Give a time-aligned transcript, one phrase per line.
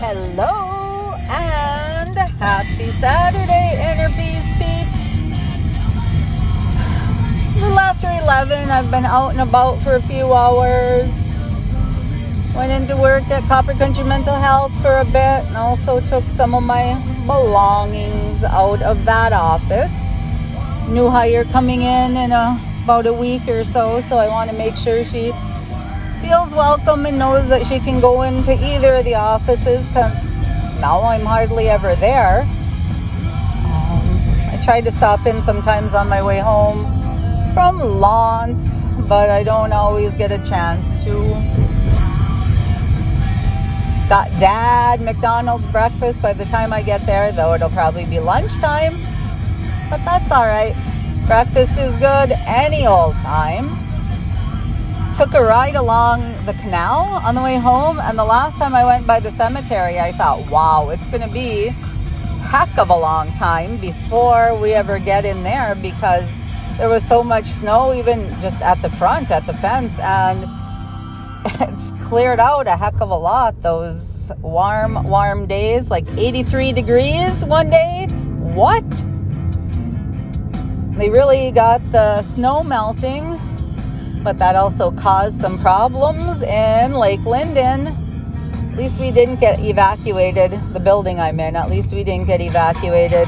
[0.00, 5.34] Hello and happy Saturday, Inner Peace peeps.
[7.56, 11.10] A little after 11, I've been out and about for a few hours.
[12.54, 16.54] Went into work at Copper Country Mental Health for a bit and also took some
[16.54, 16.94] of my
[17.26, 20.12] belongings out of that office.
[20.88, 24.56] New hire coming in in a, about a week or so, so I want to
[24.56, 25.32] make sure she
[26.20, 30.24] feels welcome and knows that she can go into either of the offices because
[30.80, 32.42] now I'm hardly ever there.
[32.42, 36.84] Um, I try to stop in sometimes on my way home
[37.54, 41.12] from L'Anse, but I don't always get a chance to.
[44.08, 49.02] Got dad McDonald's breakfast by the time I get there, though it'll probably be lunchtime.
[49.90, 50.74] But that's all right.
[51.26, 53.87] Breakfast is good any old time
[55.18, 58.84] took a ride along the canal on the way home and the last time I
[58.84, 61.70] went by the cemetery I thought wow it's going to be
[62.40, 66.38] heck of a long time before we ever get in there because
[66.76, 70.44] there was so much snow even just at the front at the fence and
[71.68, 73.60] it's cleared out a heck of a lot.
[73.60, 78.06] Those warm warm days like 83 degrees one day
[78.54, 78.88] what?
[80.96, 83.40] They really got the snow melting
[84.28, 87.86] but that also caused some problems in Lake Linden.
[87.86, 92.42] At least we didn't get evacuated, the building I'm in, at least we didn't get
[92.42, 93.26] evacuated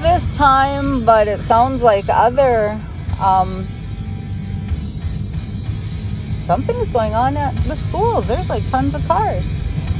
[0.00, 2.80] this time, but it sounds like other.
[3.20, 3.68] Um,
[6.40, 8.26] something's going on at the schools.
[8.26, 9.52] There's like tons of cars.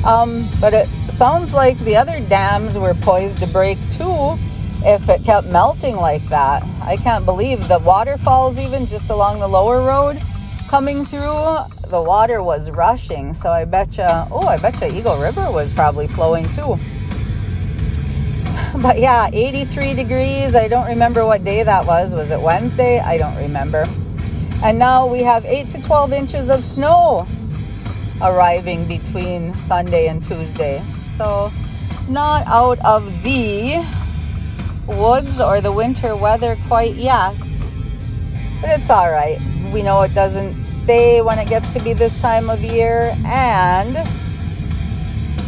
[0.06, 4.38] Um, but it sounds like the other dams were poised to break too
[4.84, 6.62] if it kept melting like that.
[6.82, 10.22] I can't believe the waterfalls, even just along the lower road
[10.68, 11.56] coming through,
[11.88, 13.32] the water was rushing.
[13.32, 16.78] So I betcha, oh, I betcha Eagle River was probably flowing too.
[18.82, 20.56] But yeah, 83 degrees.
[20.56, 22.12] I don't remember what day that was.
[22.12, 22.98] Was it Wednesday?
[22.98, 23.86] I don't remember.
[24.64, 27.24] And now we have 8 to 12 inches of snow
[28.20, 30.82] arriving between Sunday and Tuesday.
[31.06, 31.52] So,
[32.08, 33.86] not out of the
[34.86, 37.34] woods or the winter weather quite yet,
[38.60, 39.40] but it's all right.
[39.72, 44.06] We know it doesn't stay when it gets to be this time of year, and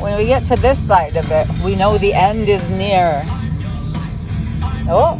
[0.00, 3.24] when we get to this side of it, we know the end is near.
[4.88, 5.16] Oh,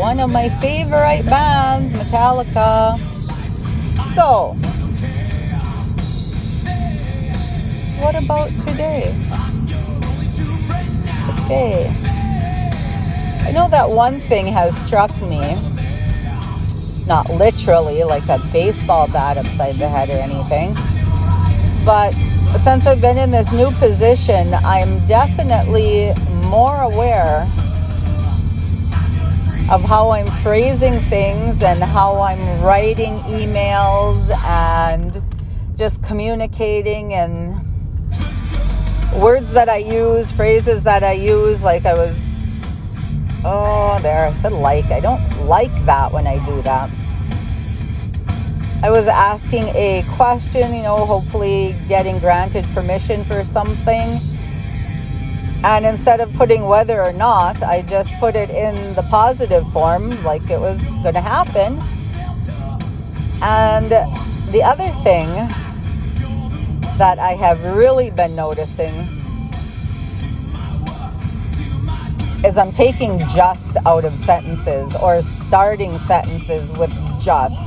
[0.00, 2.98] one of my favorite bands, Metallica.
[4.14, 4.52] So,
[8.00, 9.14] what about today?
[11.42, 12.13] Today.
[13.44, 15.54] I know that one thing has struck me,
[17.06, 20.74] not literally like a baseball bat upside the head or anything,
[21.84, 22.14] but
[22.58, 26.14] since I've been in this new position, I'm definitely
[26.46, 27.42] more aware
[29.70, 35.22] of how I'm phrasing things and how I'm writing emails and
[35.76, 37.60] just communicating and
[39.20, 41.62] words that I use, phrases that I use.
[41.62, 42.26] Like I was
[43.46, 44.86] Oh, there, I said like.
[44.86, 46.90] I don't like that when I do that.
[48.82, 54.18] I was asking a question, you know, hopefully getting granted permission for something.
[55.62, 60.10] And instead of putting whether or not, I just put it in the positive form,
[60.22, 61.82] like it was going to happen.
[63.42, 63.90] And
[64.52, 65.34] the other thing
[66.98, 69.13] that I have really been noticing
[72.44, 77.66] is I'm taking just out of sentences or starting sentences with just.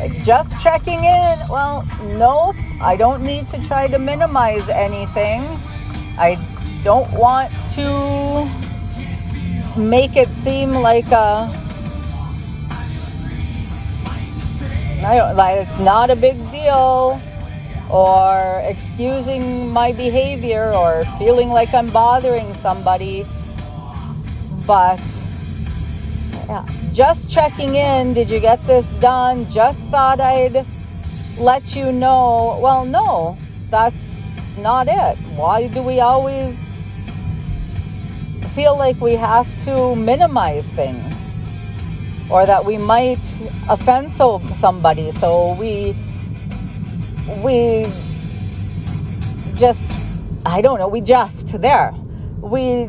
[0.00, 1.38] Like just checking in.
[1.48, 1.86] Well,
[2.18, 2.56] nope.
[2.80, 5.42] I don't need to try to minimize anything.
[6.18, 6.38] I
[6.82, 8.50] don't want to
[9.78, 11.54] make it seem like a
[15.02, 17.20] I don't like it's not a big deal
[17.88, 23.26] or excusing my behavior or feeling like I'm bothering somebody
[24.70, 25.02] but
[26.46, 28.14] yeah, just checking in.
[28.14, 29.50] Did you get this done?
[29.50, 30.64] Just thought I'd
[31.38, 32.56] let you know.
[32.62, 33.36] Well, no,
[33.68, 34.22] that's
[34.58, 35.18] not it.
[35.34, 36.62] Why do we always
[38.54, 41.16] feel like we have to minimize things?
[42.30, 43.24] Or that we might
[43.68, 45.96] offend so, somebody, so we
[47.42, 47.90] we
[49.52, 49.88] just
[50.46, 51.92] I don't know, we just there.
[52.40, 52.86] We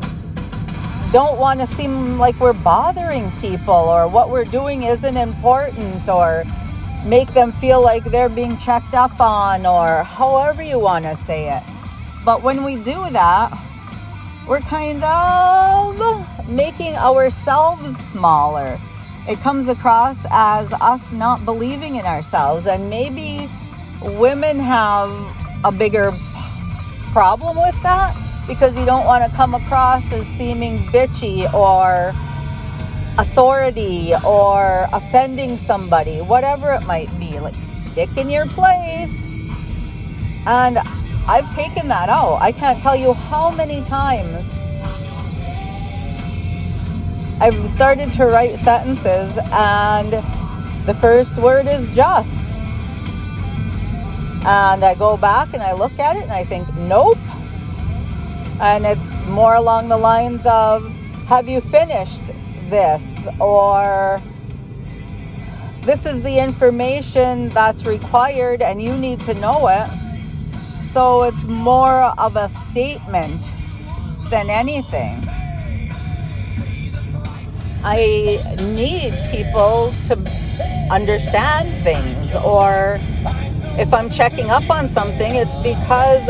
[1.12, 6.42] don't want to seem like we're bothering people or what we're doing isn't important or
[7.04, 11.54] make them feel like they're being checked up on or however you want to say
[11.54, 11.62] it.
[12.24, 13.52] But when we do that,
[14.48, 18.80] we're kind of making ourselves smaller.
[19.28, 23.50] It comes across as us not believing in ourselves, and maybe
[24.00, 25.10] women have
[25.62, 26.10] a bigger
[27.12, 28.16] problem with that
[28.46, 32.12] because you don't want to come across as seeming bitchy or
[33.18, 37.38] authority or offending somebody, whatever it might be.
[37.38, 39.30] Like, stick in your place.
[40.46, 40.78] And
[41.28, 42.38] I've taken that out.
[42.40, 44.52] I can't tell you how many times
[47.40, 50.12] I've started to write sentences and
[50.86, 52.46] the first word is just.
[54.44, 57.18] And I go back and I look at it and I think, nope.
[58.60, 60.84] And it's more along the lines of,
[61.26, 62.22] have you finished
[62.68, 63.26] this?
[63.40, 64.20] Or
[65.82, 69.88] this is the information that's required and you need to know it.
[70.82, 73.54] So it's more of a statement
[74.30, 75.26] than anything.
[77.84, 80.16] I need people to
[80.90, 83.00] understand things or
[83.78, 86.28] if I'm checking up on something, it's because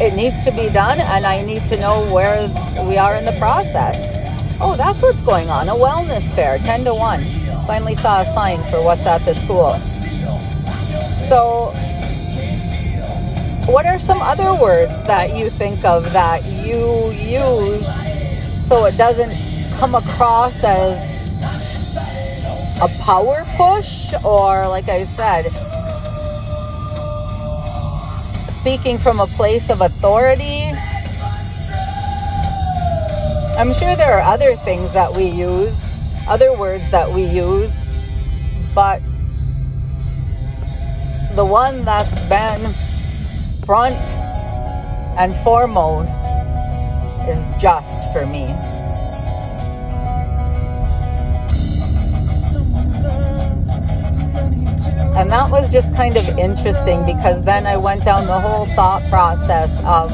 [0.00, 2.48] it needs to be done and I need to know where
[2.84, 4.16] we are in the process.
[4.60, 5.68] Oh, that's what's going on.
[5.68, 7.66] A wellness fair, 10 to 1.
[7.66, 9.78] Finally saw a sign for what's at the school.
[11.28, 11.72] So,
[13.66, 17.86] what are some other words that you think of that you use
[18.66, 19.32] so it doesn't
[19.78, 21.08] come across as
[22.80, 25.46] a power push or, like I said,
[28.64, 30.72] speaking from a place of authority.
[33.58, 35.84] I'm sure there are other things that we use,
[36.26, 37.82] other words that we use,
[38.74, 39.02] but
[41.34, 42.72] the one that's been
[43.66, 44.12] front
[45.18, 46.22] and foremost
[47.28, 48.46] is just for me.
[55.16, 59.02] And that was just kind of interesting because then I went down the whole thought
[59.08, 60.10] process of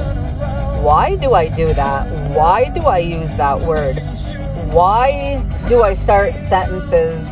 [0.84, 2.06] why do I do that?
[2.30, 3.98] Why do I use that word?
[4.72, 7.26] Why do I start sentences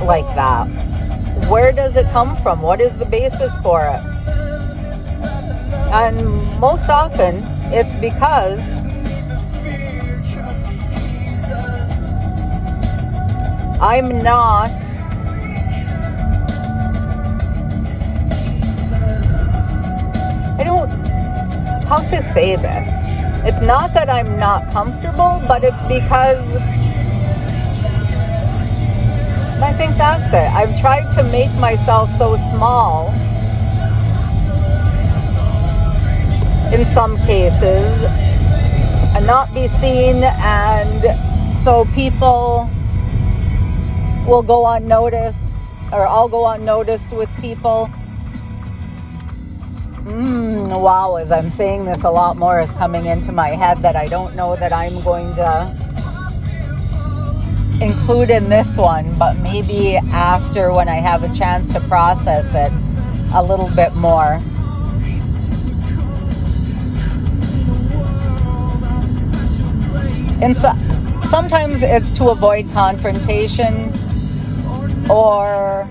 [0.00, 0.68] like that?
[1.48, 2.62] Where does it come from?
[2.62, 4.02] What is the basis for it?
[5.92, 6.24] And
[6.60, 8.60] most often, it's because
[13.84, 14.70] I'm not
[20.56, 20.88] I don't
[21.84, 22.88] how to say this.
[23.44, 26.54] It's not that I'm not comfortable, but it's because
[29.60, 30.48] I think that's it.
[30.54, 33.08] I've tried to make myself so small
[36.72, 38.04] in some cases
[39.16, 42.70] and not be seen and so people
[44.26, 45.58] will go unnoticed
[45.92, 47.90] or I'll go unnoticed with people.
[50.04, 53.94] Mm, wow, as I'm saying this, a lot more is coming into my head that
[53.94, 55.82] I don't know that I'm going to
[57.80, 62.72] include in this one, but maybe after when I have a chance to process it
[63.34, 64.40] a little bit more.
[70.42, 70.72] And so,
[71.28, 73.92] sometimes it's to avoid confrontation
[75.12, 75.88] or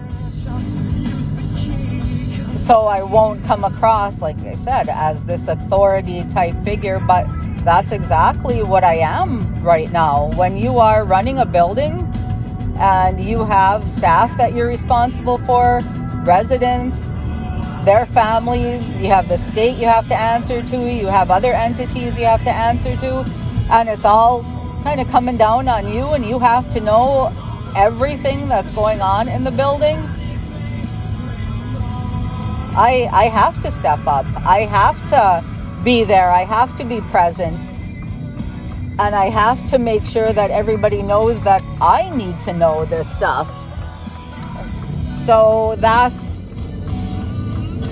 [2.55, 7.27] so I won't come across, like I said, as this authority type figure, but
[7.63, 10.31] that's exactly what I am right now.
[10.35, 12.01] When you are running a building
[12.79, 15.81] and you have staff that you're responsible for,
[16.23, 17.11] residents,
[17.85, 22.17] their families, you have the state you have to answer to, you have other entities
[22.17, 23.25] you have to answer to,
[23.71, 24.43] and it's all
[24.83, 27.31] kind of coming down on you, and you have to know
[27.75, 29.97] everything that's going on in the building,
[32.75, 34.25] I I have to step up.
[34.45, 35.43] I have to
[35.83, 36.29] be there.
[36.29, 37.57] I have to be present.
[38.99, 43.09] And I have to make sure that everybody knows that I need to know this
[43.11, 43.49] stuff.
[45.25, 46.39] So that's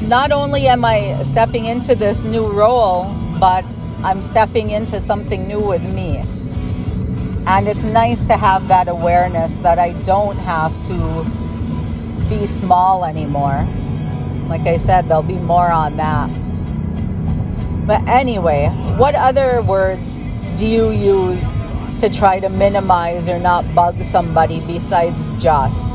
[0.01, 3.65] not only am I stepping into this new role, but
[4.03, 6.18] I'm stepping into something new with me.
[7.46, 11.24] And it's nice to have that awareness that I don't have to
[12.29, 13.67] be small anymore.
[14.48, 16.29] Like I said, there'll be more on that.
[17.88, 18.67] But anyway,
[18.98, 20.19] what other words
[20.55, 21.43] do you use
[22.01, 25.91] to try to minimize or not bug somebody besides just?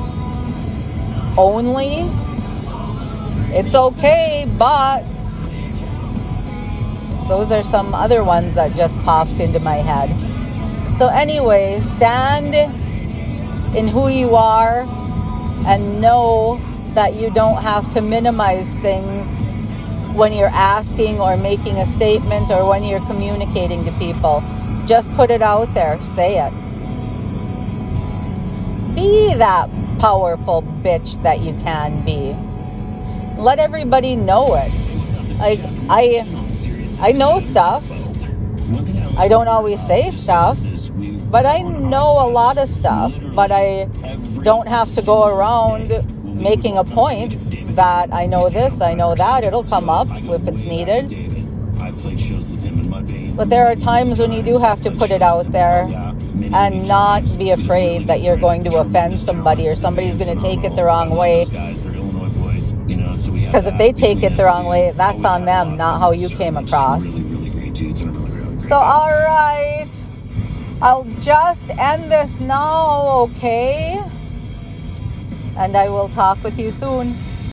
[1.36, 2.10] Only?
[3.56, 5.04] It's okay, but
[7.28, 10.10] Those are some other ones that just popped into my head.
[10.98, 12.54] So, anyway, stand
[13.76, 14.86] in who you are
[15.66, 16.60] and know
[16.94, 19.26] that you don't have to minimize things
[20.14, 24.42] when you're asking or making a statement or when you're communicating to people.
[24.86, 26.52] Just put it out there, say it.
[28.94, 32.36] Be that powerful bitch that you can be.
[33.40, 34.70] Let everybody know it.
[35.38, 35.58] Like
[35.90, 36.24] I
[37.00, 37.82] I know stuff.
[39.16, 40.58] I don't always say stuff,
[41.34, 43.86] but I know a lot of stuff, but I
[44.44, 45.90] don't have to go around
[46.22, 49.42] making a point that I know this, I know that.
[49.42, 51.08] It'll come up if it's needed.
[53.36, 55.88] But there are times when you do have to put it out there
[56.54, 60.62] and not be afraid that you're going to offend somebody or somebody's going to take
[60.62, 61.46] it the wrong way.
[63.46, 66.56] Because if they take it the wrong way, that's on them, not how you came
[66.56, 67.02] across.
[68.68, 69.90] So, all right.
[70.84, 74.04] I'll just end this now, okay?
[75.56, 77.16] And I will talk with you soon.